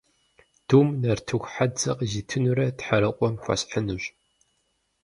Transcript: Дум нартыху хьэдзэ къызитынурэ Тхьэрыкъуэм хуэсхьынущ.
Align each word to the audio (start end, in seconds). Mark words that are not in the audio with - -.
Дум 0.67 0.87
нартыху 1.01 1.49
хьэдзэ 1.51 1.91
къызитынурэ 1.97 2.65
Тхьэрыкъуэм 2.77 3.35
хуэсхьынущ. 3.41 4.03